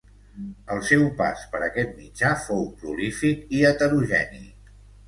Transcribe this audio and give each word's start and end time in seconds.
El 0.75 0.79
seu 0.87 1.03
pas 1.19 1.43
per 1.53 1.61
aquest 1.67 1.93
mitjà 2.01 2.33
fou 2.49 2.67
prolífic 2.81 3.47
i 3.61 3.65
heterogeni. 3.71 4.47